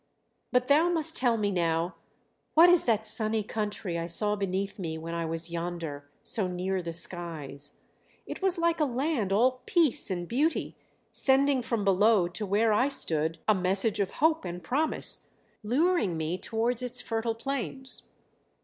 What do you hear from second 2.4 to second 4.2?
what is that sunny country I